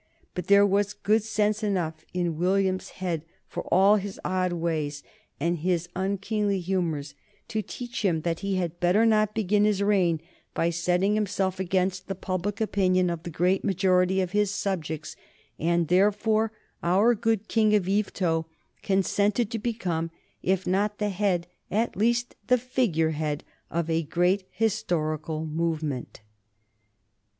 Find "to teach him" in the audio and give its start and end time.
7.49-8.21